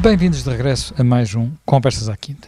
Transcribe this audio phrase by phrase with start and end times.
[0.00, 2.46] Bem-vindos de regresso a mais um Conversas à Quinta.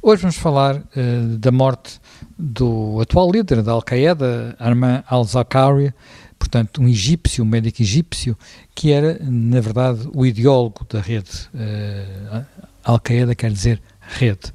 [0.00, 1.98] Hoje vamos falar uh, da morte
[2.38, 5.92] do atual líder da Al-Qaeda, Arman al-Zawqari,
[6.38, 8.38] portanto, um egípcio, um médico egípcio,
[8.72, 11.48] que era, na verdade, o ideólogo da rede.
[11.52, 12.44] Uh,
[12.84, 14.52] Al-Qaeda quer dizer rede.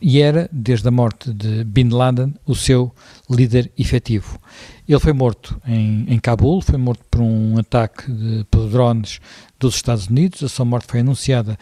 [0.00, 2.94] E era, desde a morte de Bin Laden, o seu
[3.28, 4.38] líder efetivo.
[4.86, 9.18] Ele foi morto em, em Cabul, foi morto por um ataque de, por drones
[9.62, 10.42] dos Estados Unidos.
[10.42, 11.56] A sua morte foi anunciada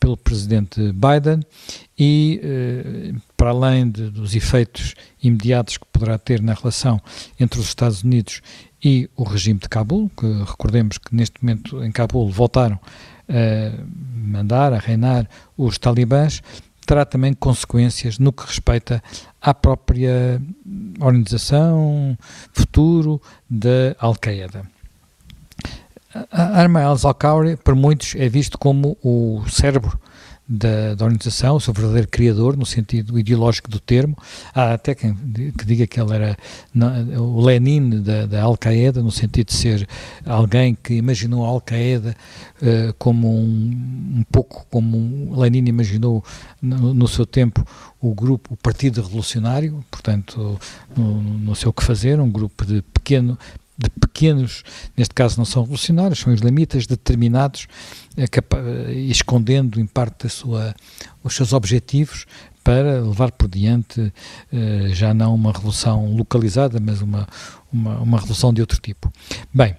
[0.00, 1.40] pelo presidente Biden
[1.98, 7.00] e, eh, para além de, dos efeitos imediatos que poderá ter na relação
[7.40, 8.42] entre os Estados Unidos
[8.84, 12.78] e o regime de Cabul, que recordemos que neste momento em Cabul voltaram
[13.26, 16.42] a mandar, a reinar os talibãs,
[16.84, 19.02] terá também consequências no que respeita
[19.40, 20.42] à própria
[21.00, 22.18] organização,
[22.52, 24.73] futuro da Al-Qaeda.
[26.30, 29.98] Arma al-Zawqari, por muitos, é visto como o cérebro
[30.46, 34.16] da, da, organização, o seu verdadeiro criador, no sentido ideológico do termo.
[34.54, 36.36] Há até quem que diga que ele era
[37.18, 39.88] o Lenin da, da Al-Qaeda, no sentido de ser
[40.26, 42.14] alguém que imaginou a Al-Qaeda
[42.60, 46.22] uh, como um, um, pouco como um, Lenin imaginou
[46.60, 47.66] no, no, seu tempo
[48.00, 50.60] o grupo, o Partido Revolucionário, portanto,
[50.94, 53.38] no, no seu que fazer, um grupo de pequeno,
[53.76, 54.62] de pequenos,
[54.96, 57.66] neste caso não são revolucionários, são islamitas determinados,
[58.16, 60.74] eh, eh, escondendo em parte sua,
[61.22, 62.24] os seus objetivos
[62.62, 64.12] para levar por diante
[64.52, 67.26] eh, já não uma revolução localizada, mas uma,
[67.72, 69.12] uma, uma revolução de outro tipo.
[69.52, 69.76] Bem,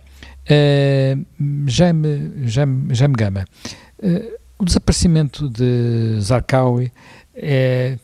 [1.65, 3.45] Jaime, Jaime, Jaime Gama,
[4.59, 6.91] o desaparecimento de Zarqawi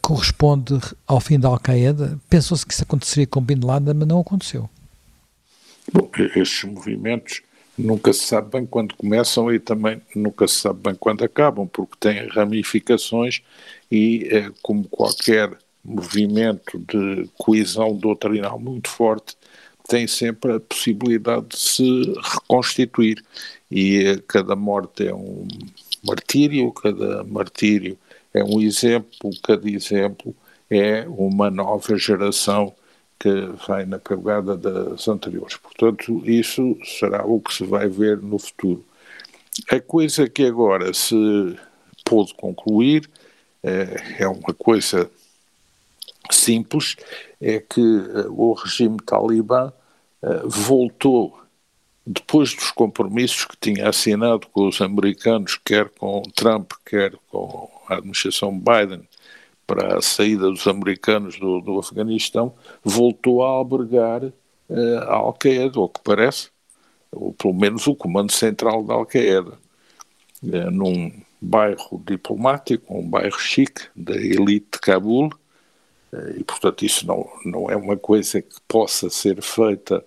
[0.01, 2.17] corresponde ao fim da Al-Qaeda?
[2.27, 4.67] Pensou-se que isso aconteceria com Bin Laden, mas não aconteceu.
[5.89, 7.41] Bom, estes movimentos
[7.77, 11.95] nunca se sabe bem quando começam e também nunca se sabe bem quando acabam, porque
[11.99, 13.41] têm ramificações
[13.91, 19.35] e, eh, como qualquer movimento de coesão doutrinal muito forte,
[19.87, 23.23] tem sempre a possibilidade de se reconstituir.
[23.69, 25.47] E eh, cada morte é um
[26.03, 27.97] martírio, cada martírio
[28.33, 30.35] é um exemplo, cada exemplo
[30.69, 32.73] é uma nova geração
[33.21, 33.29] que
[33.67, 35.55] vai na pegada das anteriores.
[35.57, 38.83] Portanto, isso será o que se vai ver no futuro.
[39.69, 41.55] A coisa que agora se
[42.03, 43.07] pôde concluir
[43.61, 45.07] é, é uma coisa
[46.31, 46.95] simples,
[47.39, 49.71] é que eh, o regime talibã
[50.23, 51.39] eh, voltou,
[52.05, 57.95] depois dos compromissos que tinha assinado com os americanos, quer com Trump, quer com a
[57.95, 59.07] administração Biden,
[59.71, 65.87] para a saída dos americanos do, do Afeganistão, voltou a albergar uh, a Al-Qaeda, o
[65.87, 66.49] que parece,
[67.09, 69.53] ou pelo menos o comando central da Al-Qaeda,
[70.43, 71.11] uh, num
[71.41, 75.27] bairro diplomático, um bairro chique da elite de Cabul,
[76.11, 80.03] uh, e portanto isso não, não é uma coisa que possa ser feita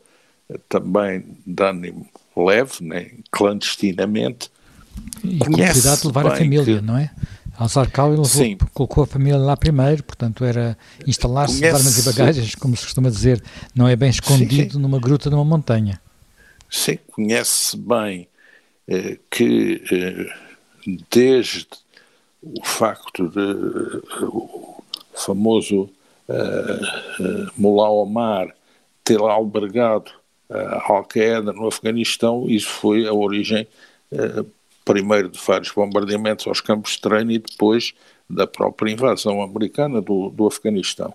[0.68, 4.50] também de ânimo leve, nem clandestinamente.
[5.24, 7.10] E com cuidado de levar a família, que, não é?
[7.56, 8.56] Al-Zarqawi levou, Sim.
[8.72, 10.76] colocou a família lá primeiro, portanto era
[11.06, 13.42] instalar-se de armas e bagagens, como se costuma dizer,
[13.74, 16.00] não é bem escondido sim, numa gruta numa montanha.
[16.68, 18.26] Sim, conhece bem
[18.88, 20.32] eh, que eh,
[21.10, 21.68] desde
[22.42, 24.84] o facto de uh, o
[25.14, 25.88] famoso
[26.28, 28.54] uh, Mullah Omar
[29.02, 30.10] ter albergado
[30.50, 33.66] a Al-Qaeda no Afeganistão, isso foi a origem
[34.84, 37.94] primeiro de vários bombardeamentos aos campos de treino e depois
[38.28, 41.14] da própria invasão americana do, do Afeganistão.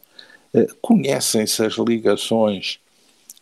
[0.53, 2.80] Eh, conhecem-se as ligações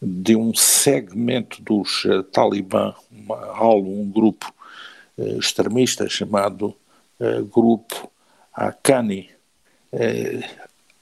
[0.01, 4.53] de um segmento dos uh, Talibã, uma um grupo
[5.17, 6.75] uh, extremista chamado
[7.19, 8.11] uh, Grupo
[8.53, 9.29] Akani,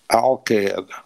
[0.08, 1.04] Al-Qaeda.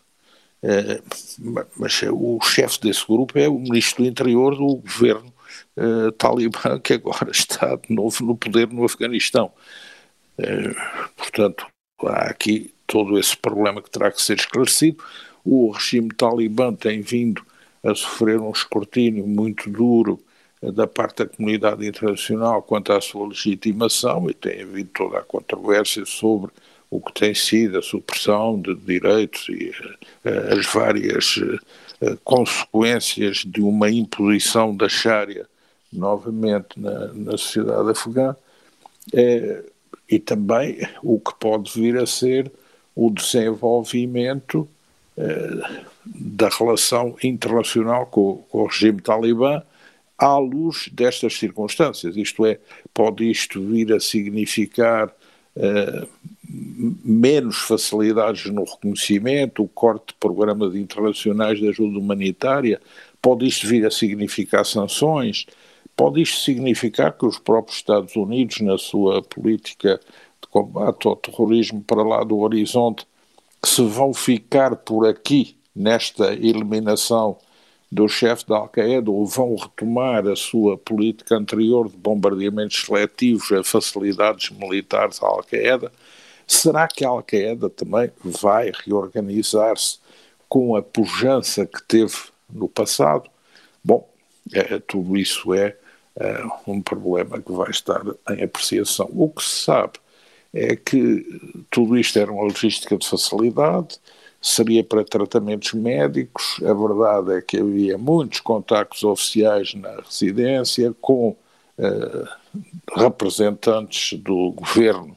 [1.77, 5.31] mas o chefe desse grupo é o ministro do interior do governo
[5.79, 9.51] uh, talibã que agora está de novo no poder no Afeganistão.
[10.37, 11.65] Uh, portanto,
[12.03, 15.03] há aqui todo esse problema que terá que ser esclarecido.
[15.45, 17.43] O regime talibã tem vindo
[17.83, 20.19] a sofrer um escrutínio muito duro
[20.61, 25.23] eh, da parte da comunidade internacional quanto à sua legitimação e tem havido toda a
[25.23, 26.51] controvérsia sobre
[26.89, 29.71] o que tem sido a supressão de direitos e
[30.57, 31.39] as várias
[32.23, 35.47] consequências de uma imposição da Sharia
[35.91, 38.35] novamente na, na sociedade afegã,
[39.13, 39.63] é,
[40.09, 42.51] e também o que pode vir a ser
[42.95, 44.67] o desenvolvimento
[45.17, 49.61] é, da relação internacional com, com, o regime talibã
[50.17, 52.17] à luz destas circunstâncias.
[52.17, 52.59] Isto é,
[52.93, 55.13] pode isto vir a significar
[55.55, 56.07] uh,
[56.49, 62.81] menos facilidades no reconhecimento, o corte de programas internacionais de ajuda humanitária,
[63.21, 65.45] pode isto vir a significar sanções,
[65.99, 69.99] pode isto significar que os próprios Estados Unidos, na sua política
[70.41, 73.05] de combate ao terrorismo para lá do horizonte,
[73.65, 77.37] se vão ficar por aqui nesta eliminação
[77.91, 83.61] do chefe da Al-Qaeda ou vão retomar a sua política anterior de bombardeamentos seletivos a
[83.61, 85.91] facilidades militares à Al-Qaeda,
[86.47, 89.99] será que a Al-Qaeda também vai reorganizar-se
[90.47, 92.15] com a pujança que teve
[92.49, 93.29] no passado?
[93.83, 94.09] Bom,
[94.53, 95.75] é, tudo isso é,
[96.67, 99.09] um problema que vai estar em apreciação.
[99.11, 99.93] O que se sabe
[100.53, 101.25] é que
[101.69, 103.99] tudo isto era uma logística de facilidade,
[104.41, 106.59] seria para tratamentos médicos.
[106.63, 111.29] A verdade é que havia muitos contactos oficiais na residência com
[111.77, 112.27] uh,
[112.95, 115.15] representantes do governo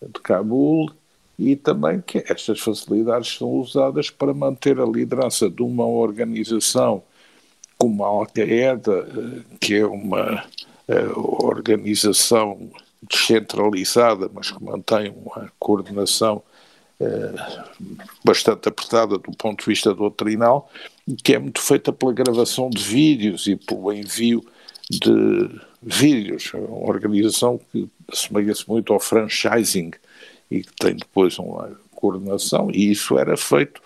[0.00, 0.90] de Cabul
[1.38, 7.02] e também que estas facilidades são usadas para manter a liderança de uma organização
[7.82, 10.44] como a Al-Qaeda, eh, que é uma
[10.86, 12.70] uh, organização
[13.10, 16.44] descentralizada, mas que mantém uma coordenação
[17.00, 17.34] eh,
[18.24, 20.70] bastante apertada do ponto de vista doutrinal,
[21.24, 24.44] que é muito feita pela gravação de vídeos e pelo envio
[24.88, 25.50] de
[25.82, 26.52] vídeos.
[26.54, 29.90] É uma organização que assemelha-se muito ao franchising
[30.48, 33.82] e que tem depois uma coordenação, e isso era feito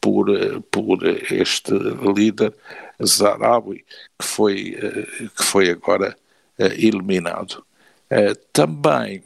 [0.00, 0.98] por, eh, por
[1.30, 1.72] este
[2.14, 2.52] líder
[3.06, 3.84] Zarawi,
[4.18, 6.16] que foi, eh, que foi agora
[6.58, 7.64] eliminado.
[8.52, 9.22] Também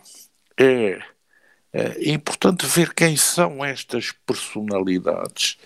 [1.76, 5.58] é importante ver quem são estas personalidades.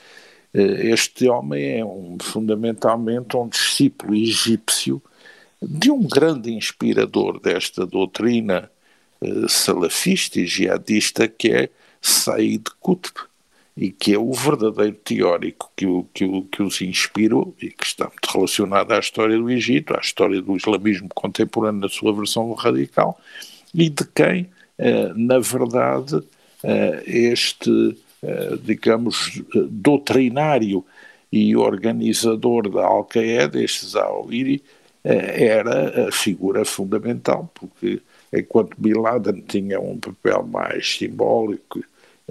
[0.52, 5.02] Eh, este homem é um, fundamentalmente um discípulo egípcio
[5.62, 8.70] de um grande inspirador desta doutrina
[9.20, 11.70] eh, salafista e jihadista que é
[12.02, 13.30] Said Qutb
[13.76, 17.84] e que é o verdadeiro teórico que, o, que, o, que os inspirou e que
[17.84, 22.52] está muito relacionado à história do Egito, à história do islamismo contemporâneo na sua versão
[22.52, 23.19] radical
[23.72, 24.49] e de quem
[24.82, 26.22] eh, na verdade,
[26.64, 30.82] eh, este, eh, digamos, doutrinário
[31.31, 34.62] e organizador da Al-Qaeda, este Zawahiri,
[35.02, 38.02] era a figura fundamental, porque
[38.32, 41.81] enquanto Bin Laden tinha um papel mais simbólico,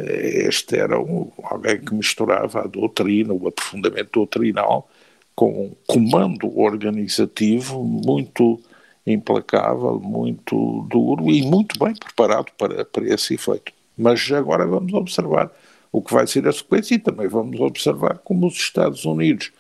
[0.06, 4.90] este era um, alguém que misturava a doutrina, o aprofundamento doutrinal,
[5.36, 8.60] com um comando organizativo muito
[9.06, 13.72] implacável, muito duro e muito bem preparado para, para esse efeito.
[13.98, 15.52] Mas agora vamos observar
[15.92, 19.52] o que vai ser a sequência e também vamos observar como os Estados Unidos,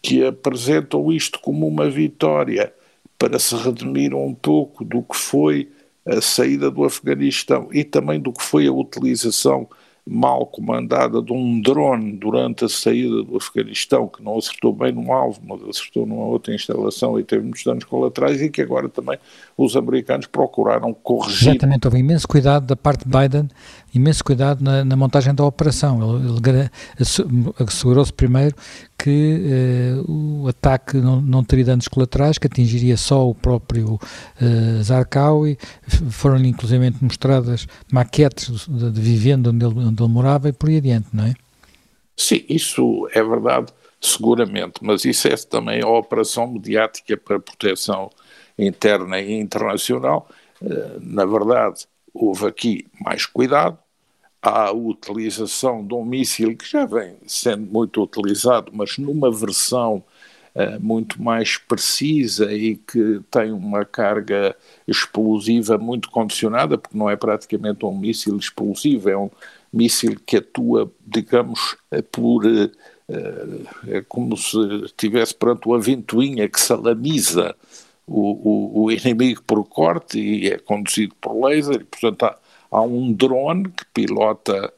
[0.00, 2.72] que apresentam isto como uma vitória
[3.18, 5.68] para se redimir um pouco do que foi
[6.06, 9.68] a saída do Afeganistão e também do que foi a utilização
[10.04, 15.12] mal comandada de um drone durante a saída do Afeganistão, que não acertou bem no
[15.12, 19.16] alvo, mas acertou numa outra instalação e teve muitos danos colaterais, e que agora também
[19.56, 21.50] os americanos procuraram corrigir.
[21.50, 23.48] Exatamente, houve imenso cuidado da parte de Biden,
[23.94, 26.16] imenso cuidado na, na montagem da operação.
[26.16, 26.70] Ele, ele
[27.60, 28.56] assegurou-se primeiro
[29.02, 34.82] que eh, o ataque não, não, teria danos colaterais, que atingiria só o próprio uh,
[34.82, 35.58] Zarqawi.
[36.08, 40.76] Foram-lhe inclusive mostradas maquetes de, de vivenda onde ele, onde ele morava e por aí
[40.76, 41.34] adiante, não é?
[42.16, 48.08] Sim, isso é verdade, seguramente, mas isso é também a operação mediática para proteção
[48.56, 50.28] interna e internacional.
[50.60, 53.76] Uh, na verdade, houve aqui mais cuidado,
[54.42, 60.02] à utilização de um míssil que já vem sendo muito utilizado, mas numa versão
[60.54, 64.56] uh, muito mais precisa e que tem uma carga
[64.86, 69.30] explosiva muito condicionada, porque não é praticamente um míssil explosivo, é um
[69.72, 72.44] míssil que atua, digamos, eh, por.
[72.44, 72.72] Uh,
[73.88, 77.54] é como se estivesse perante uma ventoinha que salamiza
[78.06, 82.38] o, o, o, inimigo por corte e é conduzido por laser, e portanto há,
[82.72, 84.72] há um drone que pilota,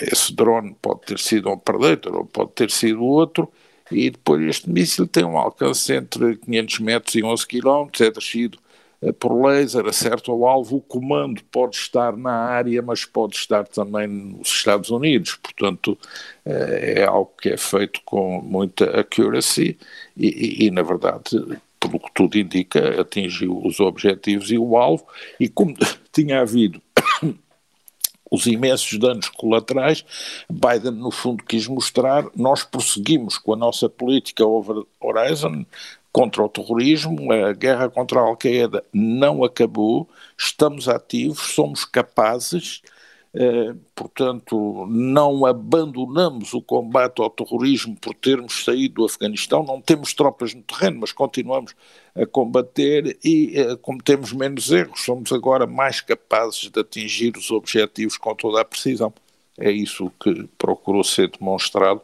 [0.00, 3.48] esse drone pode ter sido um Predator ou pode ter sido outro,
[3.92, 8.58] e depois este míssil tem um alcance entre 500 metros e 11 km, é descido
[9.00, 13.66] eh, por laser, acerta o alvo, o comando pode estar na área, mas pode estar
[13.66, 15.96] também nos Estados Unidos, portanto
[16.44, 19.78] eh, é algo que é feito com muita accuracy
[20.16, 25.06] e, e, e na verdade pelo que tudo indica, atingiu os objetivos e o alvo,
[25.38, 25.76] e como
[26.12, 26.82] tinha havido
[28.30, 30.04] os imensos danos colaterais,
[30.50, 35.64] Biden, no fundo, quis mostrar: nós prosseguimos com a nossa política over horizon,
[36.12, 42.82] contra o terrorismo, a guerra contra a Al-Qaeda não acabou, estamos ativos, somos capazes,
[43.94, 50.54] portanto, não abandonamos o combate ao terrorismo por termos saído do Afeganistão, não temos tropas
[50.54, 51.74] no terreno, mas continuamos
[52.14, 58.16] a combater e eh, cometemos menos erros, somos agora mais capazes de atingir os objetivos
[58.16, 59.12] com toda a precisão.
[59.58, 62.00] É isso que procurou ser demonstrado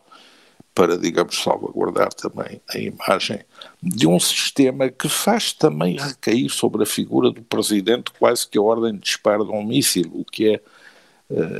[0.74, 3.40] para, digamos, salvaguardar também a imagem
[3.80, 8.62] de um sistema que faz também recair sobre a figura do presidente quase que a
[8.62, 10.60] ordem de disparo de um míssil, o que é, eh,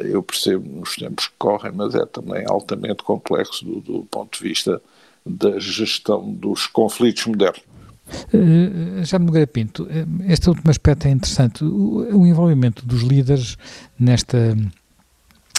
[0.04, 4.48] eu percebo nos tempos que correm, mas é também altamente complexo do, do ponto de
[4.48, 4.80] vista
[5.24, 7.62] da gestão dos conflitos modernos.
[8.34, 9.88] Uh, já me Nogueira Pinto,
[10.28, 13.56] este último aspecto é interessante, o, o envolvimento dos líderes
[13.98, 14.54] nesta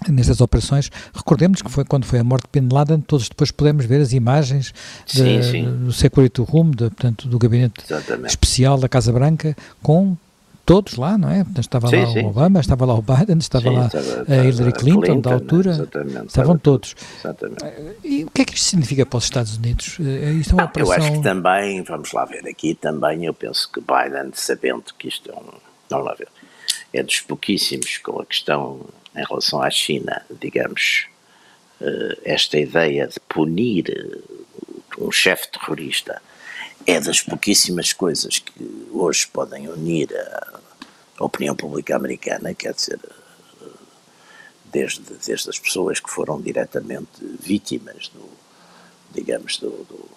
[0.10, 0.92] nestas operações.
[1.14, 4.14] Recordemos que foi quando foi a morte de Bin Laden, todos depois pudemos ver as
[4.14, 4.74] imagens
[5.06, 5.86] de, sim, sim.
[5.86, 8.30] do Security Room, de, portanto, do gabinete Exatamente.
[8.30, 10.18] especial da Casa Branca, com
[10.66, 11.46] todos lá, não é?
[11.60, 12.22] Estava sim, lá sim.
[12.22, 15.34] o Obama, estava lá o Biden, estava sim, lá estava, a Hillary Clinton, Clinton da
[15.34, 16.96] altura, estavam estava todos.
[17.20, 17.66] Exatamente.
[18.04, 19.98] E o que é que isto significa para os Estados Unidos?
[20.00, 20.96] Eh, isto é uma operação...
[20.96, 25.08] Eu acho que também, vamos lá ver aqui, também eu penso que Biden, sabendo que
[25.08, 25.54] isto é um,
[25.90, 26.28] vamos lá ver,
[26.92, 28.82] é dos pouquíssimos com a questão
[29.16, 31.08] em relação à China, digamos,
[31.80, 34.18] eh, esta ideia de punir eh,
[34.98, 36.22] um chefe terrorista
[36.86, 40.10] é das pouquíssimas coisas que hoje podem unir
[41.18, 43.00] a opinião pública americana, quer dizer,
[44.66, 48.30] desde, desde as pessoas que foram diretamente vítimas do,
[49.14, 50.10] digamos, do, do,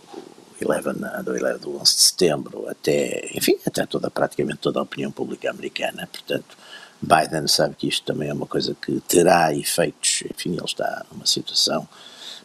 [0.61, 4.83] do 11, do 11 do 11 de setembro até, enfim, até toda, praticamente toda a
[4.83, 6.57] opinião pública americana, portanto,
[7.01, 11.27] Biden sabe que isto também é uma coisa que terá efeitos, enfim, ele está numa
[11.27, 11.89] situação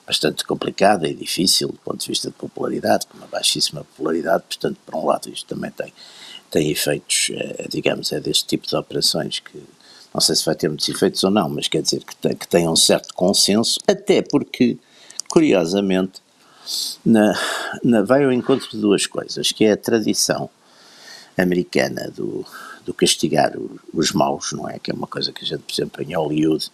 [0.05, 4.77] bastante complicada e difícil do ponto de vista de popularidade, com uma baixíssima popularidade, portanto,
[4.85, 5.93] por um lado, isto também tem,
[6.51, 9.61] tem efeitos, é, digamos, é deste tipo de operações que
[10.13, 12.47] não sei se vai ter muitos efeitos ou não, mas quer dizer que tem, que
[12.47, 14.77] tem um certo consenso, até porque,
[15.27, 16.21] curiosamente,
[17.03, 17.33] na,
[17.83, 20.49] na, vai ao encontro de duas coisas, que é a tradição
[21.35, 22.45] americana do,
[22.85, 23.53] do castigar
[23.91, 24.77] os maus, não é?
[24.77, 26.71] Que é uma coisa que a gente, por exemplo, em Hollywood,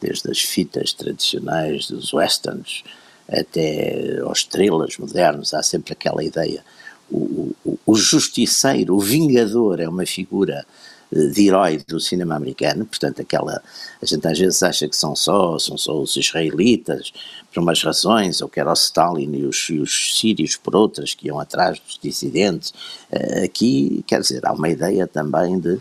[0.00, 2.82] desde as fitas tradicionais dos westerns
[3.28, 6.64] até aos estrelas modernos, há sempre aquela ideia.
[7.10, 10.64] O, o, o justiceiro, o vingador, é uma figura
[11.10, 13.62] de herói do cinema americano, portanto aquela,
[14.00, 17.12] a gente às vezes acha que são só, são só os israelitas
[17.52, 21.14] por umas razões, ou que era o Stalin e os, e os sírios por outras
[21.14, 22.70] que iam atrás dos dissidentes,
[23.10, 25.80] uh, aqui, quer dizer, há uma ideia também de,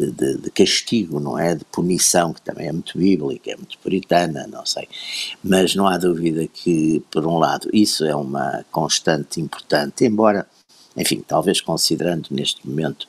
[0.00, 1.54] de, de, de, castigo, não é?
[1.54, 4.88] De punição, que também é muito bíblica, é muito puritana, não sei.
[5.42, 10.46] Mas não há dúvida que, por um lado, isso é uma constante importante, embora,
[10.96, 13.06] enfim, talvez considerando neste momento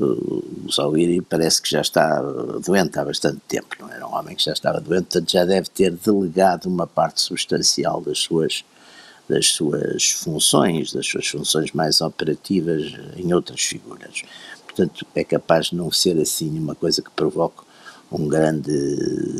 [0.00, 2.20] o Salguiri parece que já está
[2.64, 5.68] doente há bastante tempo, não era um homem que já estava doente, portanto já deve
[5.68, 8.64] ter delegado uma parte substancial das suas,
[9.28, 14.22] das suas funções, das suas funções mais operativas em outras figuras.
[14.78, 17.62] Portanto, é capaz de não ser assim uma coisa que provoque
[18.10, 18.72] um grande,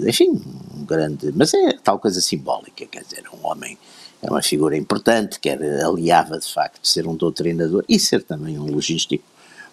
[0.06, 0.30] enfim,
[0.76, 3.78] um grande, mas é tal coisa simbólica, quer dizer, um homem
[4.20, 8.66] é uma figura importante, que aliava de facto ser um doutrinador e ser também um
[8.66, 9.24] logístico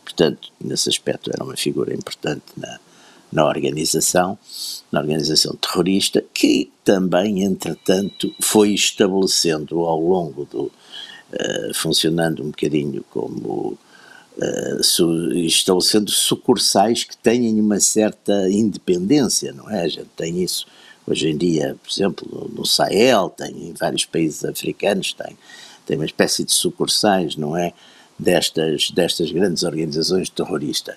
[0.06, 2.80] Portanto, nesse aspecto era uma figura importante na,
[3.32, 4.38] na organização,
[4.92, 10.72] na organização terrorista, que também, entretanto, foi estabelecendo ao longo do.
[11.34, 13.78] Uh, funcionando um bocadinho como.
[14.82, 19.84] Su, estabelecendo sucursais que tenham uma certa independência, não é?
[19.84, 20.66] A gente tem isso
[21.08, 25.38] hoje em dia, por exemplo, no Sahel, tem em vários países africanos, tem,
[25.86, 27.74] tem uma espécie de sucursais, não é?
[28.18, 30.96] destas, destas grandes organizações terroristas.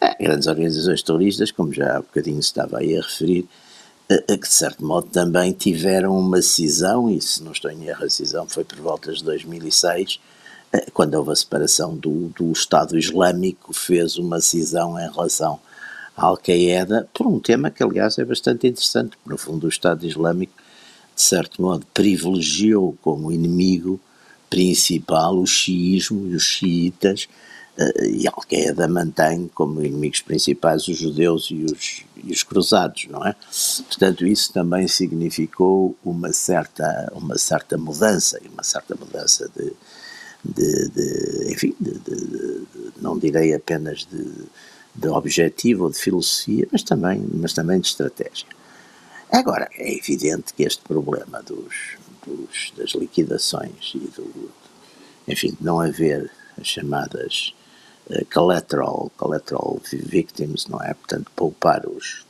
[0.00, 3.46] É, grandes organizações terroristas, como já há bocadinho estava aí a referir,
[4.08, 8.10] que de certo modo também tiveram uma cisão, e se não estou em erro, a
[8.10, 10.18] cisão foi por volta de 2006,
[10.92, 15.58] quando houve a separação do, do Estado Islâmico, fez uma cisão em relação
[16.16, 20.06] à Al-Qaeda, por um tema que, aliás, é bastante interessante, porque, no fundo, o Estado
[20.06, 20.52] Islâmico,
[21.14, 24.00] de certo modo, privilegiou como inimigo
[24.48, 27.28] principal o xiismo e os xiitas,
[27.76, 33.26] uh, e Al-Qaeda mantém como inimigos principais os judeus e os, e os cruzados, não
[33.26, 33.34] é?
[33.88, 39.72] Portanto, isso também significou uma certa, uma certa mudança, uma certa mudança de,
[40.44, 42.66] de, de enfim, de, de,
[43.00, 48.46] não direi apenas de, objetivo ou de filosofia, mas também, mas também de estratégia.
[49.30, 54.50] Agora, é evidente que este problema dos, dos, das liquidações e, do,
[55.26, 56.30] enfim, de não haver
[56.60, 57.54] as chamadas
[58.10, 60.94] uh, collateral, collateral victims, não é?
[60.94, 62.26] Portanto, poupar os.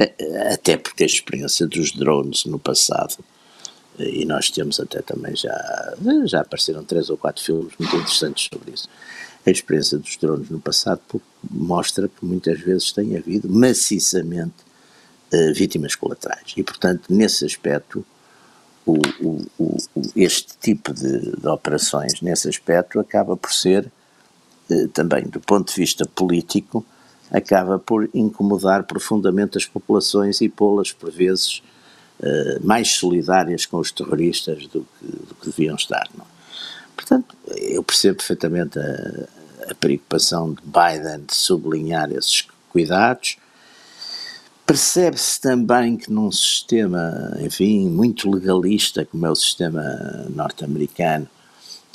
[0.00, 3.22] Uh, até porque a experiência dos drones no passado,
[3.98, 5.94] e nós temos até também já,
[6.24, 8.88] já apareceram três ou quatro filmes muito interessantes sobre isso.
[9.44, 11.00] A experiência dos drones no passado
[11.50, 14.54] mostra que muitas vezes tem havido maciçamente
[15.54, 16.52] vítimas colaterais.
[16.56, 18.04] E, portanto, nesse aspecto,
[18.84, 19.76] o, o, o,
[20.14, 23.90] este tipo de, de, operações, nesse aspecto, acaba por ser,
[24.70, 26.84] eh, também do ponto de vista político,
[27.30, 31.62] acaba por incomodar profundamente as populações e pô-las, por vezes,
[32.20, 36.08] eh, mais solidárias com os terroristas do que, do que deviam estar.
[36.16, 36.24] Não?
[36.24, 36.28] É?
[36.96, 43.36] Portanto, eu percebo perfeitamente a, a preocupação de Biden de sublinhar esses cuidados,
[44.64, 49.82] Percebe-se também que num sistema, enfim, muito legalista como é o sistema
[50.30, 51.28] norte-americano,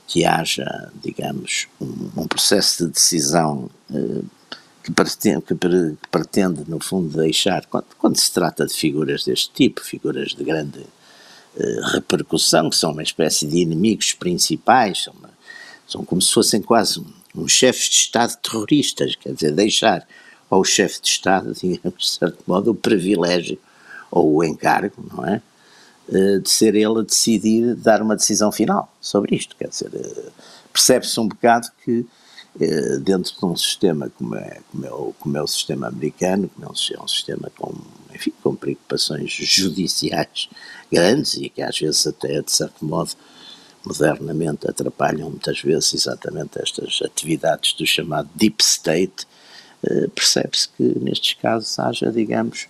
[0.06, 4.22] que haja, digamos, um, um processo de decisão eh,
[4.88, 9.82] que, pretende, que, pretende, no fundo, deixar, quando, quando, se trata de figuras deste tipo,
[9.82, 10.80] figuras de grande
[11.58, 15.30] eh, repercussão, que são uma espécie de inimigos principais, são, uma,
[15.86, 20.08] são como se fossem quase uns chefes de Estado terroristas, quer dizer, deixar
[20.50, 23.60] ao chefe de Estado, digamos, de certo modo, o privilégio
[24.10, 25.42] ou o encargo, não é?
[26.10, 29.54] Eh, de ser ele a decidir, dar uma decisão final sobre isto.
[29.58, 30.30] Quer dizer, eh,
[30.72, 32.06] percebe-se um bocado que
[33.04, 36.64] dentro de um sistema como é, como é, o, como é o sistema americano, que
[36.64, 37.74] é um sistema com,
[38.14, 40.50] enfim, com preocupações judiciais
[40.92, 43.12] grandes e que às vezes até, de certo modo,
[43.86, 49.26] modernamente atrapalham muitas vezes exatamente estas atividades do chamado deep state,
[49.84, 52.68] eh, percebe-se que nestes casos haja, digamos,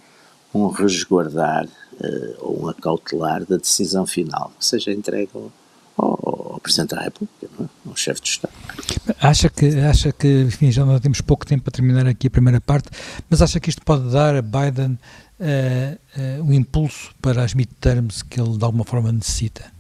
[0.53, 5.51] um resguardar uh, ou um acautelar da decisão final, que seja entregue ao,
[5.97, 7.69] ao Presidente da República, não é?
[7.89, 8.53] ao chefe de Estado.
[9.21, 12.59] Acha que, acha que, enfim, já não temos pouco tempo para terminar aqui a primeira
[12.59, 12.89] parte,
[13.29, 14.97] mas acha que isto pode dar a Biden
[15.39, 19.71] uh, uh, o impulso para as midterms que ele de alguma forma necessita?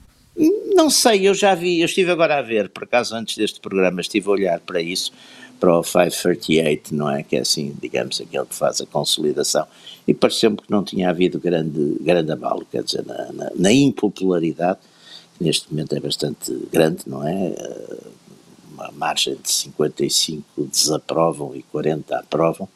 [0.75, 3.99] Não sei, eu já vi, eu estive agora a ver, por acaso antes deste programa
[3.99, 5.11] estive a olhar para isso,
[5.59, 7.23] para o 538, não é?
[7.23, 9.65] Que é assim, digamos, aquele que faz a consolidação.
[10.07, 14.77] E pareceu-me que não tinha havido grande, grande abalo, quer dizer, na, na, na, impopularidade,
[15.35, 17.55] que neste momento é bastante grande, não é?
[18.77, 22.69] Uma margem de 55 desaprovam e 40 aprovam.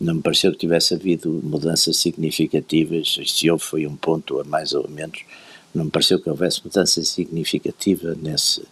[0.00, 4.72] Não me pareceu que tivesse havido mudanças significativas, se houve foi um ponto a mais
[4.72, 5.20] ou menos,
[5.74, 8.62] não me pareceu que houvesse mudança significativa nesse,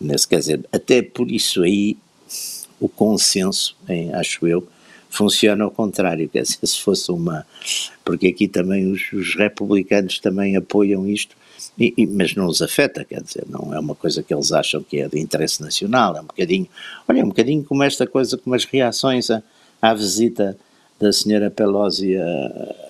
[0.00, 1.96] nesse, quer dizer, até por isso aí
[2.78, 3.76] o consenso,
[4.14, 4.66] acho eu,
[5.08, 7.46] funciona ao contrário, quer dizer, se fosse uma.
[8.04, 11.36] Porque aqui também os, os republicanos também apoiam isto,
[11.78, 14.82] e, e, mas não os afeta, quer dizer, não é uma coisa que eles acham
[14.82, 16.68] que é de interesse nacional, é um bocadinho.
[17.08, 19.42] Olha, é um bocadinho como esta coisa, como as reações à,
[19.82, 20.56] à visita
[21.00, 22.26] da senhora Pelosi a,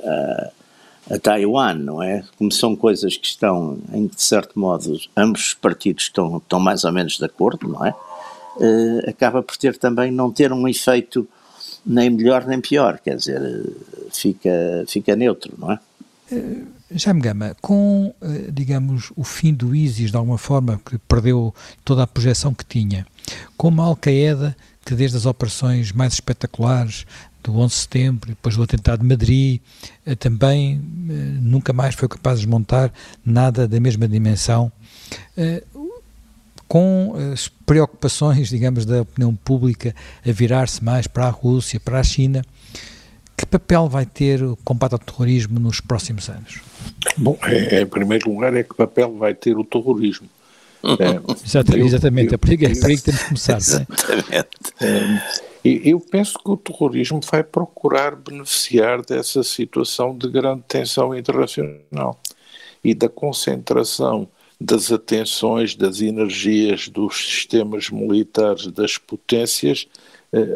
[0.04, 0.50] a,
[1.14, 2.22] a Taiwan, não é?
[2.36, 6.84] Como são coisas que estão, em de certo modo ambos os partidos estão, estão mais
[6.84, 7.94] ou menos de acordo, não é?
[8.56, 11.26] uh, acaba por ter também não ter um efeito
[11.84, 15.78] nem melhor nem pior, quer dizer, uh, fica, fica neutro, não é?
[16.32, 18.14] Uh, Jaime Gama, com,
[18.52, 21.54] digamos, o fim do ISIS, de alguma forma, que perdeu
[21.84, 23.06] toda a projeção que tinha,
[23.56, 27.06] com uma Al-Qaeda que desde as operações mais espetaculares
[27.42, 29.60] do 11 de setembro, depois do atentado de Madrid,
[30.18, 30.78] também
[31.40, 32.92] nunca mais foi capaz de desmontar
[33.24, 34.70] nada da mesma dimensão
[36.68, 39.94] com as preocupações, digamos, da opinião pública
[40.26, 42.44] a virar-se mais para a Rússia, para a China,
[43.36, 46.60] que papel vai ter o combate ao terrorismo nos próximos anos?
[47.16, 50.28] Bom, é, é em primeiro lugar, é que papel vai ter o terrorismo.
[50.84, 52.28] É, exatamente, exatamente.
[52.28, 53.56] Eu, é por aí, é por aí que temos que começar.
[53.56, 53.96] Exatamente.
[54.30, 54.44] É,
[55.64, 62.20] eu penso que o terrorismo vai procurar beneficiar dessa situação de grande tensão internacional
[62.84, 64.28] e da concentração
[64.60, 69.88] das atenções, das energias dos sistemas militares das potências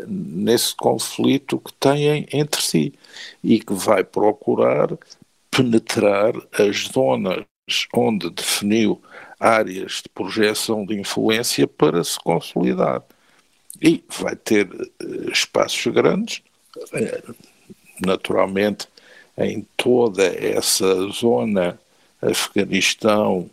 [0.07, 2.95] nesse conflito que têm entre si
[3.43, 4.97] e que vai procurar
[5.51, 7.45] penetrar as zonas
[7.93, 9.01] onde definiu
[9.39, 13.03] áreas de projeção de influência para se consolidar.
[13.81, 16.43] E vai ter eh, espaços grandes,
[16.93, 17.23] eh,
[18.05, 18.89] naturalmente,
[19.37, 21.79] em toda essa zona,
[22.21, 23.49] Afeganistão,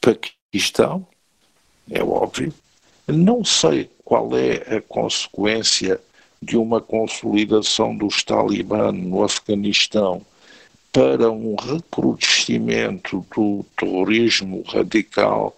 [0.00, 1.06] Paquistão,
[1.90, 2.52] é óbvio.
[3.06, 6.00] Não sei qual é a consequência
[6.40, 10.24] de uma consolidação dos talibã no Afeganistão
[10.92, 15.56] para um recrudescimento do terrorismo radical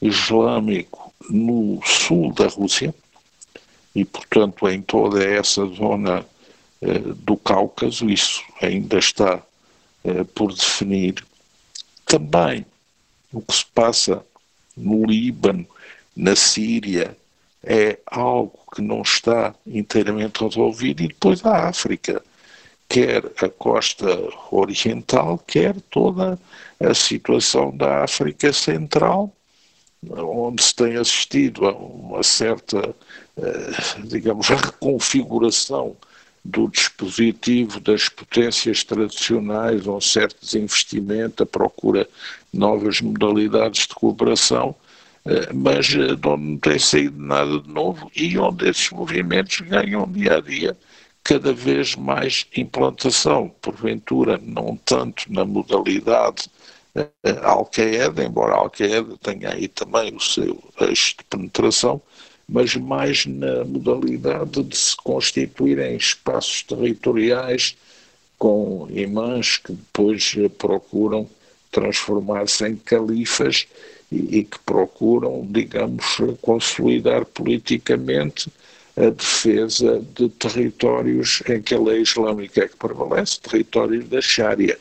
[0.00, 2.94] islâmico no sul da Rússia
[3.94, 6.26] e, portanto, em toda essa zona
[7.18, 9.40] do Cáucaso, isso ainda está
[10.34, 11.24] por definir.
[12.04, 12.66] Também
[13.32, 14.24] o que se passa
[14.76, 15.66] no Líbano,
[16.16, 17.16] na Síria,
[17.64, 22.22] é algo que não está inteiramente resolvido, e depois a África,
[22.88, 24.06] quer a costa
[24.50, 26.38] oriental, quer toda
[26.78, 29.32] a situação da África Central,
[30.10, 32.94] onde se tem assistido a uma certa,
[33.36, 33.70] eh,
[34.04, 35.96] digamos, reconfiguração
[36.44, 42.08] do dispositivo das potências tradicionais, um certo desinvestimento, a procura
[42.52, 44.74] de novas modalidades de cooperação,
[45.54, 50.36] mas eh, onde não tem saído nada de novo e onde esses movimentos ganham dia
[50.36, 50.76] a dia
[51.22, 56.50] cada vez mais implantação, porventura não tanto na modalidade
[56.96, 57.08] uh,
[57.42, 62.02] Al-Qaeda, embora Al-Qaeda tenha aí também o seu eixo de penetração,
[62.48, 67.76] mas mais na modalidade de se constituir em espaços territoriais
[68.36, 71.30] com imãs que depois procuram
[71.70, 73.68] transformar-se em califas
[74.12, 78.52] e, e que procuram, digamos, consolidar politicamente
[78.94, 84.78] a defesa de territórios em que a lei islâmica é que prevalece, territórios da Sharia.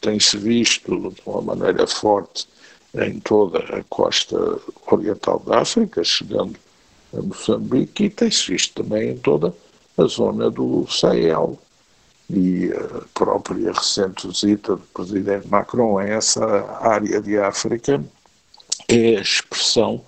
[0.00, 2.48] Tem-se visto de uma maneira forte
[2.94, 4.36] em toda a costa
[4.90, 6.56] oriental da África, chegando
[7.16, 9.54] a Moçambique, e tem-se visto também em toda
[9.96, 11.56] a zona do Sahel.
[12.28, 16.44] E a própria recente visita do presidente Macron a essa
[16.80, 18.02] área de África
[18.92, 20.02] é a expressão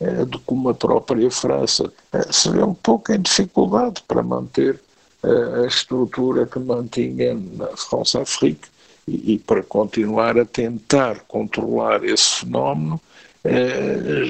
[0.00, 4.80] é, de como a própria França é, se vê um pouco em dificuldade para manter
[5.24, 8.68] é, a estrutura que mantinha na France-Afrique
[9.08, 13.00] e, e, para continuar a tentar controlar esse fenómeno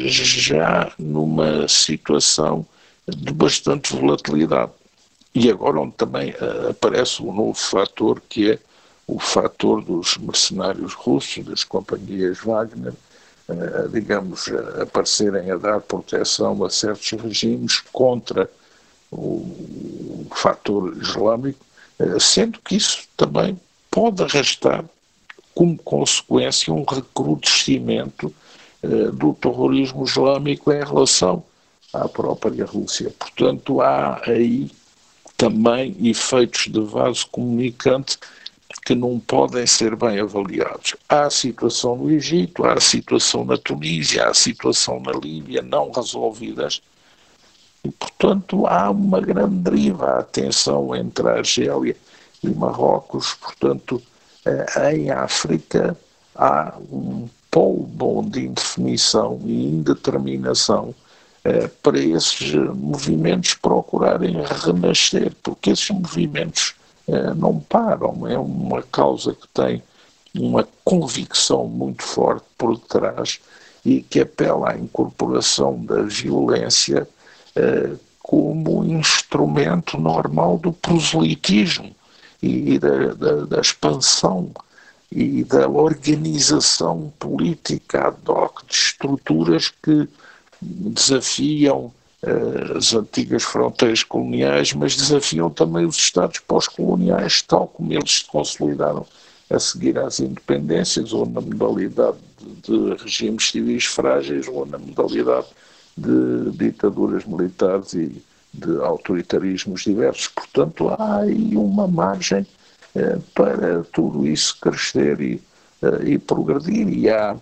[0.07, 2.64] já numa situação
[3.07, 4.71] de bastante volatilidade.
[5.35, 6.33] E agora onde também
[6.71, 8.59] aparece um novo fator que é
[9.09, 12.92] o fator dos mercenários russos, das companhias Wagner,
[13.91, 14.49] digamos,
[14.81, 18.51] aparecerem a dar proteção a certos regimes contra
[19.11, 21.65] o fator islâmico,
[21.99, 23.59] eh, sendo que isso também
[23.91, 24.85] pode arrastar
[25.55, 28.33] como consequência um recrudescimento
[28.83, 31.43] eh, do terrorismo islâmico em relação
[31.93, 33.13] à própria Rússia.
[33.19, 34.71] Portanto, há aí
[35.37, 38.19] também efeitos de vaso comunicante
[38.85, 40.95] que não podem ser bem avaliados.
[41.09, 45.63] Há a situação no Egito, há a situação na Tunísia, há a situação na Líbia
[45.63, 46.83] não resolvidas.
[47.85, 51.97] E, portanto, há uma grande deriva, a tensão entre a Argélia
[52.43, 53.35] e Marrocos.
[53.35, 54.03] Portanto,
[54.45, 55.97] eh, em África
[56.35, 60.95] há um polvo de indefinição e indeterminação
[61.45, 66.75] eh, para esses movimentos procurarem renascer, porque esses movimentos
[67.09, 68.27] eh, não param.
[68.27, 69.83] É uma causa que tem
[70.35, 73.40] uma convicção muito forte por detrás
[73.85, 77.09] e que apela à incorporação da violência
[77.57, 81.97] eh, como instrumento normal do proselitismo
[82.42, 84.53] e da, da, da expansão
[85.11, 90.07] e da organização política ad hoc de estruturas que
[90.61, 91.90] desafiam
[92.77, 99.07] as antigas fronteiras coloniais, mas desafiam também os Estados pós-coloniais, tal como eles se consolidaram
[99.51, 105.47] a seguir às independências, ou na modalidade de, de regimes civis frágeis, ou na modalidade
[105.97, 110.29] de ditaduras militares e de autoritarismos diversos.
[110.29, 112.47] Portanto, há aí uma margem
[112.95, 115.43] eh, para tudo isso crescer e,
[115.83, 117.37] eh, e progredir, e há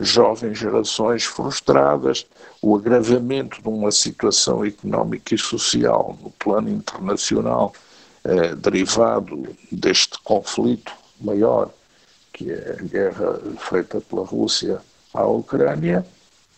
[0.00, 2.26] jovens gerações frustradas,
[2.62, 7.72] o agravamento de uma situação económica e social no plano internacional
[8.24, 11.70] eh, derivado deste conflito maior,
[12.32, 14.80] que é a guerra feita pela Rússia
[15.12, 16.04] à Ucrânia,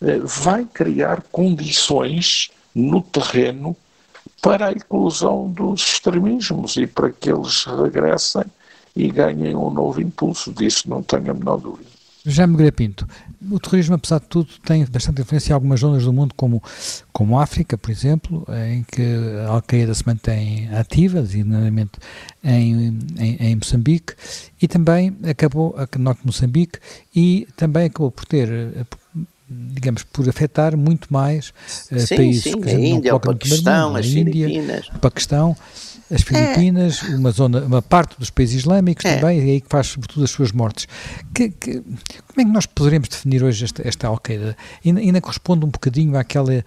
[0.01, 3.75] eh, vai criar condições no terreno
[4.41, 8.43] para a inclusão dos extremismos e para que eles regressem
[8.95, 10.51] e ganhem um novo impulso.
[10.51, 11.92] Disso não tenho a menor dúvida.
[12.25, 13.05] Jaime Nogueira Pinto,
[13.51, 16.63] o terrorismo, apesar de tudo, tem bastante influência em algumas zonas do mundo, como,
[17.11, 19.01] como a África, por exemplo, em que
[19.45, 21.91] a Al-Qaeda se mantém ativa, designadamente
[22.41, 24.13] em, em, em, Moçambique,
[24.61, 26.79] e também acabou, no norte de Moçambique,
[27.13, 28.49] e também acabou por ter,
[29.49, 34.47] digamos, por afetar muito mais sim, países sim, que a Índia, o Paquistão, as Índia,
[34.47, 34.89] Filipinas.
[35.01, 35.55] Paquistão,
[36.11, 37.15] as Filipinas, é.
[37.15, 39.17] uma zona, uma parte dos países islâmicos é.
[39.17, 40.87] também, e aí que faz sobretudo as suas mortes.
[41.33, 44.55] Que, que, como é que nós poderemos definir hoje esta, esta Al-Qaeda?
[44.85, 46.63] Ainda, ainda, corresponde um bocadinho àquela,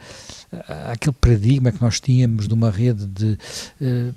[0.92, 3.38] àquele paradigma que nós tínhamos de uma rede de
[3.80, 4.14] uh,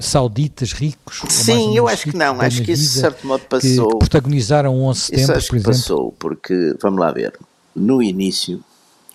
[0.00, 1.22] sauditas ricos?
[1.28, 3.90] Sim, eu acho que não, acho que isso de certo modo passou.
[3.90, 5.72] Que protagonizaram o 11 de setembro, isso acho por exemplo.
[5.72, 7.32] passou, porque, vamos lá ver,
[7.78, 8.62] no início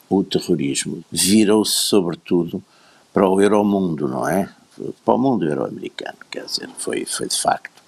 [0.09, 2.63] o terrorismo virou-se sobretudo
[3.11, 4.49] para o Euromundo, não é?
[5.05, 7.83] Para o mundo euro-americano, quer dizer, foi, foi de facto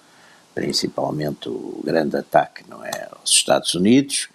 [0.54, 3.10] principalmente o grande ataque, não é?
[3.12, 4.30] Aos Estados Unidos,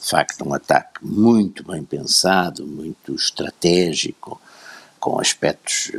[0.00, 4.40] de facto um ataque muito bem pensado, muito estratégico,
[4.98, 5.92] com aspectos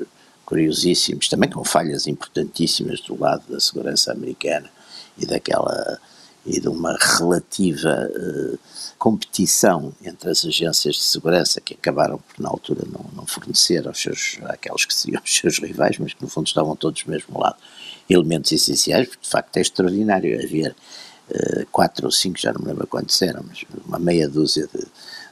[0.46, 4.70] curiosíssimos, também com falhas importantíssimas do lado da segurança americana
[5.18, 6.00] e daquela
[6.46, 8.60] e de uma relativa uh,
[8.98, 14.02] competição entre as agências de segurança que acabaram por na altura não, não fornecer aos
[14.02, 17.40] seus àqueles que seriam os seus rivais, mas que no fundo estavam todos do mesmo
[17.40, 17.58] lado,
[18.10, 20.76] elementos essenciais, porque de facto é extraordinário haver
[21.30, 24.86] uh, quatro ou cinco, já não me lembro quantos eram, mas uma meia dúzia de,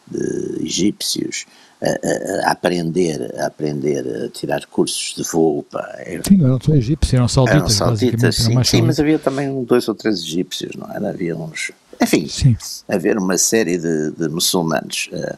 [0.07, 1.45] de egípcios
[1.81, 5.63] a, a, aprender, a aprender a tirar cursos de voo.
[5.63, 5.97] Pá.
[6.27, 7.57] Sim, não são egípcios, eram sauditas.
[7.57, 11.09] Eram sauditas, sim, sim mas havia também dois ou três egípcios, não era?
[11.09, 11.71] Havia uns.
[12.01, 12.55] Enfim, sim.
[12.87, 15.37] haver uma série de, de muçulmanos a,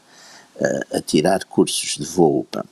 [0.63, 2.63] a, a, tirar cursos de voo, pá,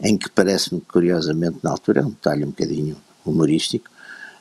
[0.00, 3.90] em que parece-me, curiosamente, na altura, é um detalhe um bocadinho humorístico,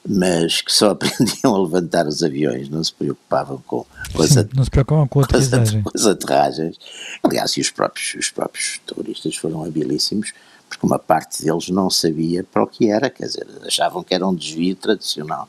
[0.07, 4.49] mas que só aprendiam a levantar os aviões, não se preocupavam com, com, as, Sim,
[4.55, 6.77] não se preocupavam com, com, as, com as aterragens.
[7.23, 10.33] Aliás, e os próprios, os próprios terroristas foram habilíssimos,
[10.67, 14.27] porque uma parte deles não sabia para o que era, quer dizer, achavam que era
[14.27, 15.47] um desvio tradicional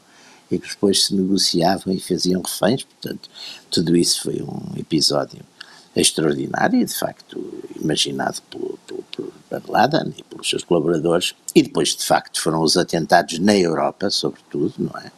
[0.51, 3.31] e que depois se negociavam e faziam reféns, portanto,
[3.71, 5.41] tudo isso foi um episódio
[6.01, 9.05] extraordinário e, de facto, imaginado pelo, pelo,
[9.51, 14.11] Bin Laden e pelos seus colaboradores, e depois, de facto, foram os atentados na Europa,
[14.11, 15.11] sobretudo, não é?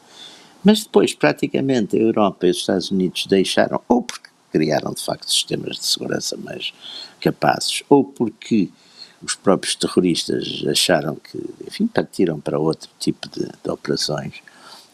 [0.62, 5.30] Mas depois, praticamente, a Europa e os Estados Unidos deixaram, ou porque criaram, de facto,
[5.30, 6.72] sistemas de segurança mais
[7.20, 8.68] capazes, ou porque
[9.22, 14.34] os próprios terroristas acharam que, enfim, partiram para outro tipo de, de operações,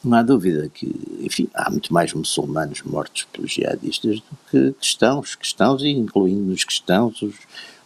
[0.04, 5.34] não há dúvida que, enfim, há muito mais muçulmanos mortos pelos jihadistas do que cristãos,
[5.34, 7.34] cristãos, e incluindo os cristãos, os,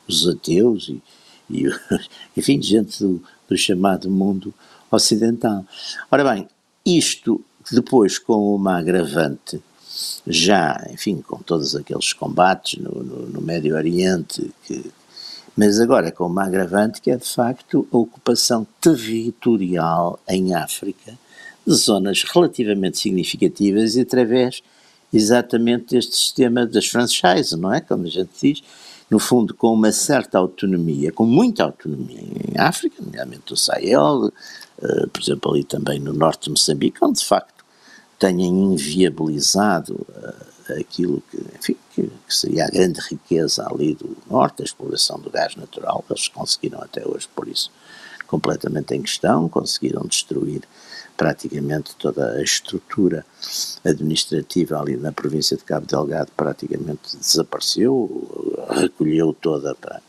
[0.08, 1.02] os ateus e,
[1.50, 1.64] e,
[2.36, 4.52] enfim, gente do, do chamado mundo
[4.90, 5.64] ocidental.
[6.10, 6.48] Ora bem,
[6.84, 9.62] isto depois com uma agravante
[10.26, 14.90] já, enfim, com todos aqueles combates no, no, no Médio Oriente, que,
[15.56, 21.18] mas agora com uma agravante que é de facto a ocupação territorial em África
[21.70, 24.62] zonas relativamente significativas e através
[25.12, 27.80] exatamente deste sistema das franchises, não é?
[27.80, 28.62] Como a gente diz,
[29.10, 35.08] no fundo com uma certa autonomia, com muita autonomia em África, nomeadamente o Sahel, uh,
[35.08, 37.64] por exemplo ali também no norte de Moçambique, onde de facto
[38.18, 44.62] tenham inviabilizado uh, aquilo que, enfim, que, que, seria a grande riqueza ali do norte,
[44.62, 47.70] a exploração do gás natural, eles conseguiram até hoje por isso
[48.26, 50.62] completamente em questão, conseguiram destruir
[51.16, 53.24] praticamente toda a estrutura
[53.84, 60.02] administrativa ali na província de Cabo Delgado praticamente desapareceu, recolheu toda para,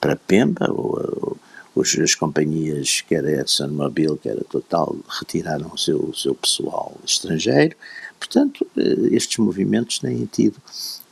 [0.00, 1.36] para Pemba, ou,
[1.76, 6.96] os, as companhias, quer a ExxonMobil, quer a Total, retiraram o seu, o seu pessoal
[7.04, 7.76] estrangeiro.
[8.18, 10.56] Portanto, eh, estes movimentos têm tido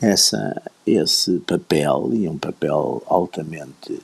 [0.01, 4.01] essa, esse papel, e um papel altamente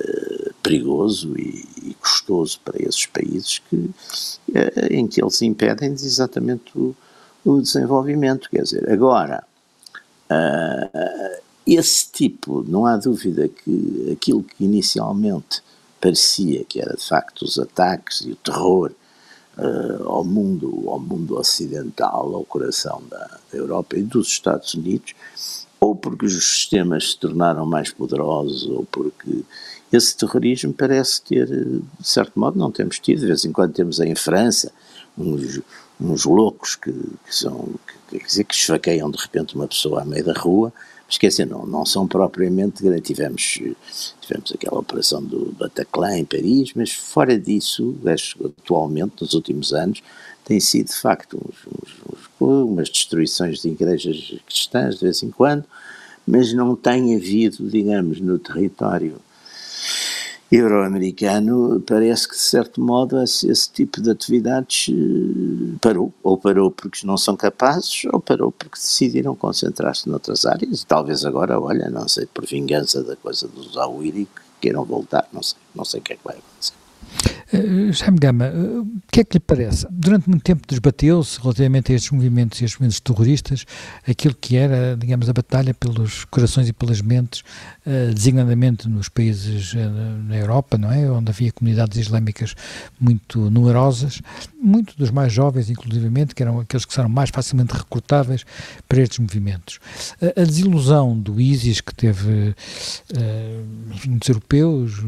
[0.00, 3.90] eh, perigoso e, e, custoso para esses países que,
[4.54, 6.94] eh, em que eles impedem exatamente o,
[7.44, 8.50] o desenvolvimento.
[8.50, 9.44] Quer dizer, agora,
[10.30, 15.62] uh, esse tipo, não há dúvida que aquilo que inicialmente
[16.00, 18.92] parecia que era de facto os ataques e o terror
[19.56, 25.14] uh, ao mundo, ao mundo ocidental, ao coração da, da Europa e dos Estados Unidos,
[25.80, 29.42] ou porque os sistemas se tornaram mais poderosos, ou porque
[29.92, 34.00] esse terrorismo parece ter, de certo modo, não temos tido, de vez em quando temos
[34.00, 34.72] em França
[35.16, 35.60] uns,
[36.00, 37.74] uns loucos que, que são,
[38.10, 40.72] que, quer dizer, que esfaqueiam de repente uma pessoa à meio da rua,
[41.28, 43.60] dizer, não, não são propriamente, tivemos,
[44.20, 47.94] tivemos aquela operação do Bataclan em Paris, mas fora disso,
[48.44, 50.02] atualmente, nos últimos anos,
[50.44, 55.30] tem sido de facto uns, uns, uns, umas destruições de igrejas cristãs de vez em
[55.30, 55.64] quando,
[56.26, 59.20] mas não tem havido, digamos, no território
[60.50, 66.70] euro-americano, parece que de certo modo esse, esse, tipo de atividades eh, parou, ou parou
[66.70, 71.90] porque não são capazes, ou parou porque decidiram concentrar-se noutras áreas, e talvez agora, olha,
[71.90, 74.26] não sei, por vingança da coisa dos Zawiri,
[74.58, 76.78] queiram voltar, não sei, não sei o que é que vai acontecer.
[77.52, 79.86] Uh, Gama, uh, o que é que lhe parece?
[79.90, 83.64] Durante muito tempo desbateu-se relativamente a estes movimentos e estes movimentos terroristas
[84.06, 87.40] aquilo que era, digamos, a batalha pelos corações e pelas mentes,
[87.86, 89.74] uh, designadamente nos países
[90.26, 91.10] na Europa, não é?
[91.10, 92.54] Onde havia comunidades islâmicas
[93.00, 94.20] muito numerosas,
[94.60, 98.44] muito dos mais jovens, inclusivamente, que eram aqueles que eram mais facilmente recrutáveis
[98.88, 99.78] para estes movimentos.
[100.20, 102.54] a desilusão do ISIS, que teve,
[104.06, 105.02] muitos europeus,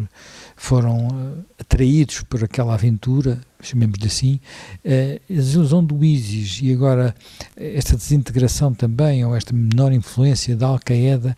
[0.61, 4.41] foram uh, atraídos por aquela aventura, chamemos-lhe assim,
[4.85, 7.13] uh, a desilusão do ISIS e agora
[7.57, 11.37] esta desintegração também, ou esta menor influência da Al-Qaeda,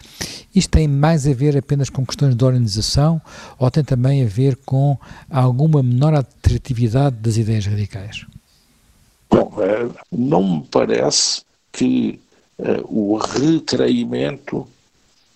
[0.54, 3.20] isto tem mais a ver apenas com questões de organização
[3.58, 4.98] ou tem também a ver com
[5.30, 8.26] alguma menor atratividade das ideias radicais?
[9.30, 12.20] Bom, é, não me parece que
[12.84, 14.68] o retraimento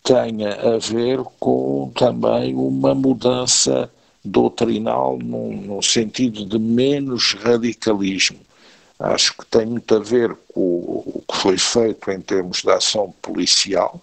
[0.05, 3.91] tenha a ver com também uma mudança
[4.27, 8.39] doutrinal no, no, sentido de menos radicalismo.
[8.99, 13.15] Acho que tem muito a ver com o que foi feito em termos de ação
[13.23, 14.01] policial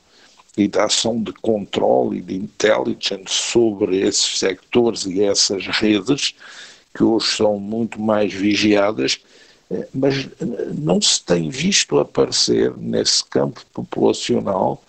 [0.55, 6.35] e da ação de controle e de intelligence sobre esses sectores e essas redes,
[6.93, 9.19] que hoje são muito mais vigiadas,
[9.71, 10.27] eh, mas
[10.75, 14.83] não se tem visto aparecer nesse campo populacional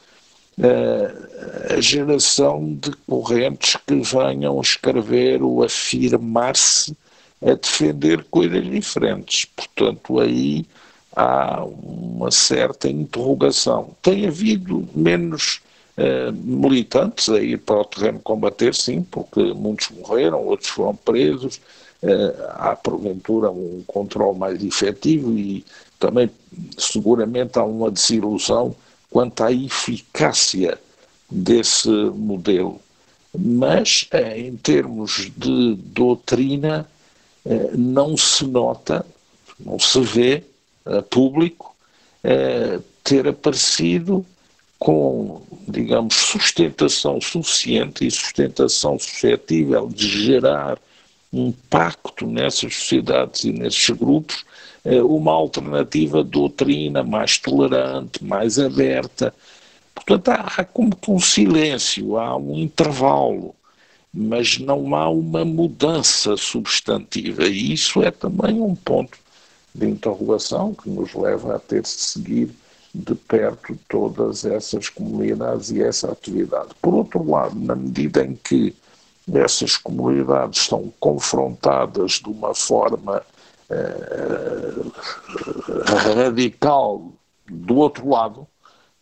[1.76, 6.96] a geração de correntes que venham escrever ou afirmar-se
[7.44, 9.44] a defender coisas diferentes.
[9.46, 10.64] Portanto, aí
[11.14, 13.90] há uma certa interrogação.
[14.00, 15.60] Tem havido menos
[15.98, 21.60] uh, militantes a ir para o terreno combater, sim, porque muitos morreram, outros foram presos.
[22.02, 25.64] Uh, há, porventura, um controle mais efetivo e
[25.98, 26.30] também,
[26.76, 28.74] seguramente, há uma desilusão
[29.14, 30.76] quanto à eficácia
[31.30, 32.80] desse modelo.
[33.32, 36.84] Mas, eh, em termos de doutrina,
[37.46, 39.06] eh, não se nota,
[39.58, 40.42] não se vê
[40.84, 41.76] a público
[42.24, 44.26] eh, ter aparecido
[44.80, 50.76] com, digamos, sustentação suficiente e sustentação suscetível de gerar
[51.32, 54.44] um pacto nessas sociedades e nesses grupos
[54.84, 59.34] uma alternativa doutrina mais tolerante, mais aberta.
[59.94, 63.54] Portanto, há, há como que um silêncio, há um intervalo,
[64.12, 67.44] mas não há uma mudança substantiva.
[67.46, 69.18] E isso é também um ponto
[69.74, 72.50] de interrogação que nos leva a ter de seguir
[72.94, 76.68] de perto todas essas comunidades e essa atividade.
[76.80, 78.72] Por outro lado, na medida em que
[79.32, 83.33] essas comunidades são confrontadas de uma forma eh,
[86.14, 87.12] radical
[87.46, 88.46] do outro lado,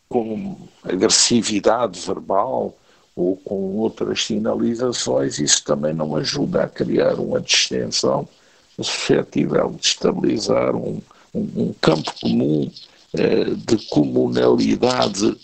[0.08, 2.76] com agressividade verbal
[3.14, 8.28] ou com outras sinalizações, isso também não ajuda a criar uma distensão
[8.76, 11.00] suscetível de estabilizar um,
[11.34, 12.70] um, campo comum
[13.14, 15.36] eh, de comunalidade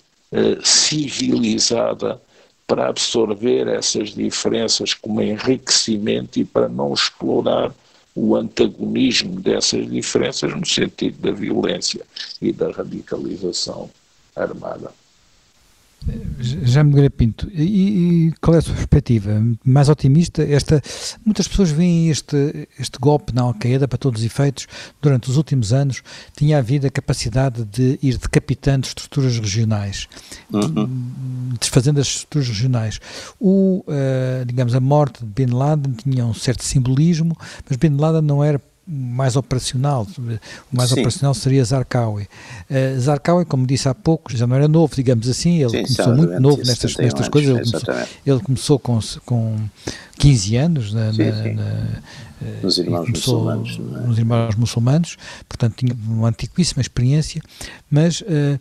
[0.62, 2.20] civilizada
[2.66, 7.72] para absorver essas diferenças como enriquecimento e para não explorar
[8.20, 12.04] o antagonismo dessas diferenças no sentido da violência
[12.42, 13.88] e da radicalização
[14.34, 14.90] armada.
[16.40, 19.42] Já me Pinto, e, e, qual é a sua perspectiva?
[19.64, 20.42] Mais otimista?
[20.42, 20.80] Esta,
[21.24, 24.66] muitas pessoas veem este, este golpe na Al-Qaeda, para todos os efeitos,
[25.02, 26.02] durante os últimos anos,
[26.36, 30.08] tinha havido a capacidade de ir decapitando estruturas regionais,
[30.52, 31.54] uhum.
[31.60, 33.00] desfazendo as estruturas regionais.
[33.38, 37.36] O, uh, digamos, a morte de Bin Laden tinha um certo simbolismo,
[37.68, 40.06] mas Bin Laden não era mais operacional.
[40.72, 41.00] O mais Sim.
[41.00, 42.22] operacional seria Zarqawi.
[42.22, 46.16] Uh, Zarqawi, como disse há pouco, já não era novo, digamos assim, ele Sim, começou
[46.16, 47.50] muito novo nestas, nestas anos, coisas.
[47.50, 47.94] Ele começou,
[48.26, 49.56] ele começou, com, com
[50.18, 51.86] 15 anos na, Sim, na, na,
[52.42, 53.78] eh, nos irmãos muçulmanos.
[53.78, 54.06] É?
[54.06, 55.16] Nos irmãos muçulmanos,
[55.48, 57.42] portanto tinha uma antiquíssima experiência,
[57.90, 58.58] mas uh,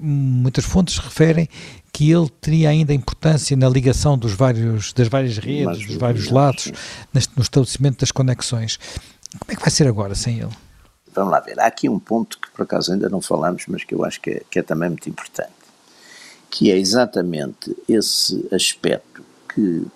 [0.00, 1.48] muitas fontes referem
[1.92, 6.70] que ele teria ainda importância na ligação dos vários, das várias redes, dos vários lados,
[7.34, 8.78] no estabelecimento das conexões.
[9.40, 10.52] Como é que vai ser agora sem ele?
[11.14, 11.58] Vamos lá ver.
[11.58, 14.30] Há aqui um ponto que por acaso ainda não falamos, mas que eu acho que
[14.30, 15.50] é, que é também muito importante,
[16.50, 19.22] que é exatamente esse aspecto
[19.52, 19.86] que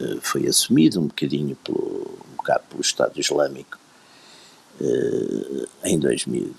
[0.00, 3.78] uh, foi assumido um bocadinho pelo, um bocado pelo Estado Islâmico
[4.80, 6.54] uh, em 2000,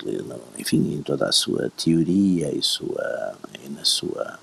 [0.58, 3.36] enfim, em toda a sua teoria e, sua,
[3.66, 4.40] e na sua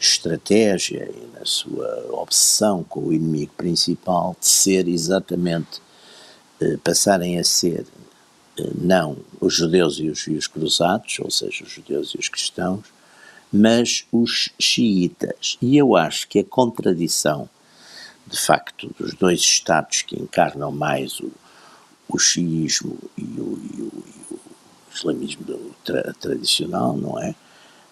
[0.00, 5.89] estratégia e na sua obsessão com o inimigo principal de ser exatamente eh,
[6.82, 7.86] passarem a ser
[8.58, 12.28] eh, não os judeus e os, e os cruzados, ou seja, os judeus e os
[12.28, 12.84] cristãos,
[13.52, 15.56] mas os xiitas.
[15.60, 17.48] E eu acho que a contradição
[18.30, 21.32] de facto, dos dois Estados que encarnam mais o,
[22.08, 24.40] o xiismo e o, e o, e o
[24.94, 27.34] islamismo tra, tradicional, não é?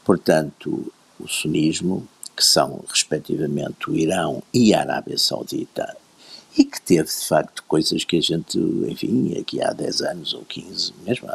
[0.05, 5.97] Portanto, o sunismo, que são, respectivamente, o Irão e a Arábia Saudita,
[6.57, 10.45] e que teve, de facto, coisas que a gente, enfim, aqui há 10 anos ou
[10.45, 11.29] 15, mesmo,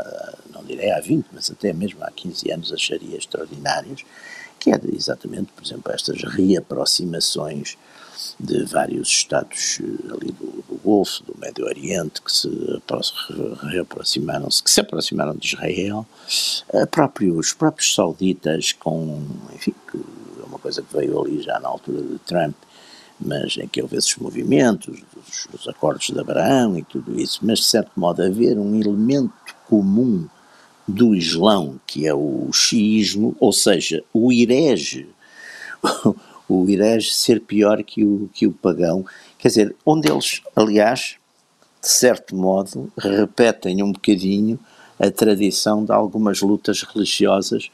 [0.52, 4.04] não direi há 20, mas até mesmo há 15 anos acharia extraordinários,
[4.60, 7.78] que é exatamente, por exemplo, estas reaproximações
[8.40, 12.50] de vários estados eh, ali do, do Golfo, do Médio Oriente, que se
[13.62, 16.06] reaproximaram-se, que se aproximaram de Israel,
[16.92, 19.22] próprio, os próprios sauditas com,
[19.54, 22.56] enfim, que é uma coisa que veio ali já na altura de Trump,
[23.20, 27.60] mas em que houve esses movimentos, os, os acordos de Abraão e tudo isso, mas
[27.60, 29.34] de certo modo haver um elemento
[29.68, 30.28] comum
[30.88, 35.08] do Islão, que é o xiismo, ou seja, o herege,
[36.48, 39.06] o herege ser pior que o, que o pagão,
[39.38, 41.16] quer dizer, onde eles, aliás,
[41.82, 44.60] de certo modo, repetem um bocadinho
[45.00, 47.72] a tradição de algumas lutas religiosas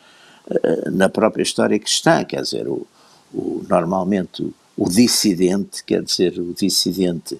[0.47, 2.87] uh, na própria história cristã, quer dizer, o,
[3.33, 4.51] o, normalmente
[4.83, 7.39] o, dissidente, quer dizer, o dissidente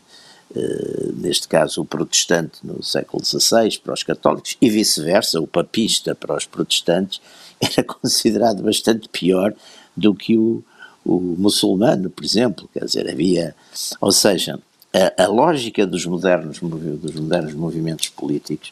[0.51, 6.15] Uh, neste caso o protestante no século XVI para os católicos e vice-versa, o papista
[6.15, 7.21] para os protestantes
[7.61, 9.53] era considerado bastante pior
[9.95, 10.63] do que o,
[11.05, 13.55] o muçulmano, por exemplo, quer dizer, havia,
[14.01, 14.59] ou seja,
[14.91, 18.71] a, a lógica dos modernos, dos modernos movimentos políticos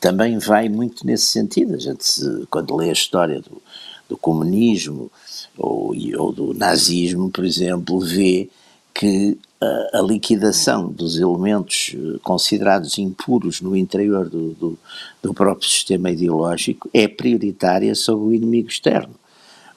[0.00, 3.62] também vai muito nesse sentido, a gente se, quando lê a história do,
[4.08, 5.08] do comunismo
[5.56, 8.48] ou, ou do nazismo, por exemplo, vê
[8.94, 14.78] que a, a, liquidação dos elementos eh, considerados impuros no interior do, do,
[15.22, 19.14] do, próprio sistema ideológico é prioritária sobre o inimigo externo.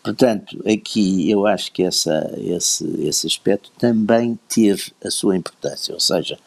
[0.04, 6.00] Portanto, aqui eu acho que essa, esse, esse aspecto também teve a sua importância, ou
[6.00, 6.38] seja,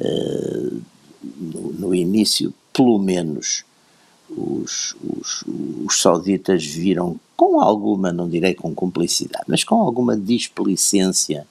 [0.00, 0.82] uh,
[1.22, 3.64] no, no, início, pelo menos,
[4.28, 5.44] os, os,
[5.84, 11.46] os sauditas viram com alguma, não direi com cumplicidade, mas com alguma displicência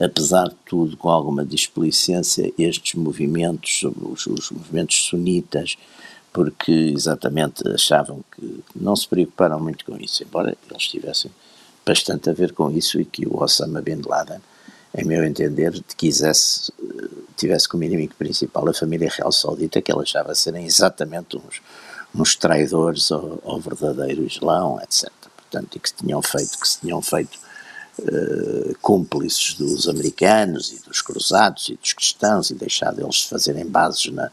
[0.00, 5.76] apesar de tudo, com alguma displicência, estes movimentos, os, os movimentos sunitas,
[6.32, 11.30] porque exatamente achavam que não se preocuparam muito com isso, embora eles tivessem
[11.84, 14.40] bastante a ver com isso e que o Osama Bin Laden,
[14.96, 16.72] em meu entender, quisesse,
[17.36, 21.60] tivesse como inimigo principal a família real saudita, que ele achava serem exatamente uns,
[22.14, 25.10] uns traidores ao, ao verdadeiro Islão, etc.
[25.36, 27.38] Portanto, e que se tinham feito, que se tinham feito
[27.98, 34.06] uh, cúmplices dos americanos e dos cruzados e dos cristãos e deixado eles fazerem bases
[34.12, 34.30] na,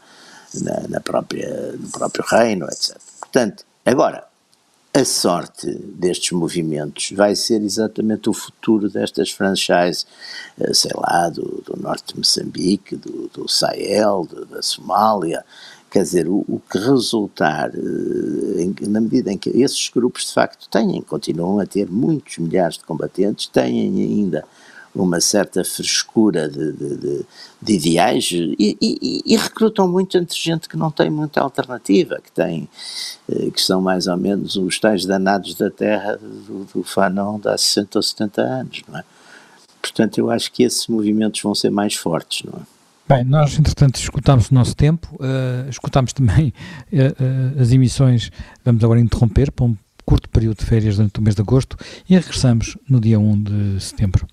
[0.54, 2.96] na, na própria, no próprio reino, etc.
[3.20, 4.26] Portanto, agora,
[4.92, 10.04] a sorte destes movimentos vai ser exatamente o futuro destas franchises,
[10.58, 15.44] eh, sei lá, do, do norte de Moçambique, do, do Sahel, do, da Somália,
[15.90, 20.32] Quer dizer, o, o que resultar, eh, em, na medida em que esses grupos de
[20.32, 24.44] facto têm, continuam a ter muitos milhares de combatentes, têm ainda
[24.94, 27.26] uma certa frescura de, de, de,
[27.62, 32.32] de ideais e, e, e, recrutam muito entre gente que não tem muita alternativa, que
[32.32, 32.68] tem,
[33.28, 37.48] eh, que são mais ou menos os tais danados da terra do, do Fanon de
[37.48, 39.04] há 60 ou 70 anos, não é?
[39.80, 42.79] Portanto, eu acho que esses movimentos vão ser mais fortes, não é?
[43.10, 46.54] Bem, nós entretanto escutámos o nosso tempo, uh, escutámos também
[46.92, 48.30] uh, uh, as emissões,
[48.64, 51.76] vamos agora interromper para um curto período de férias durante o mês de agosto
[52.08, 54.28] e regressamos no dia 1 de setembro.